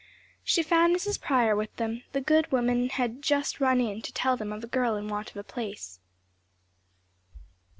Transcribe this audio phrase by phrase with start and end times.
[0.43, 1.21] She found Mrs.
[1.21, 4.67] Prior with them; the good woman had "just run in" to tell them of a
[4.67, 5.99] girl in want of a place.